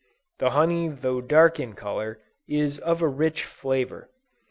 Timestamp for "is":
2.47-2.79